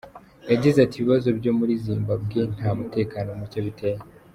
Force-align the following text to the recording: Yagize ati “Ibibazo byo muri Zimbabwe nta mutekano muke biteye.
Yagize 0.51 0.77
ati 0.81 0.95
“Ibibazo 0.97 1.29
byo 1.39 1.51
muri 1.59 1.73
Zimbabwe 1.85 2.39
nta 2.55 2.69
mutekano 2.77 3.29
muke 3.39 3.59
biteye. 3.65 3.99